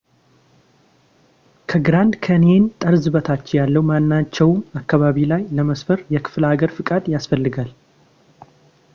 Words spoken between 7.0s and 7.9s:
ይፈልጋል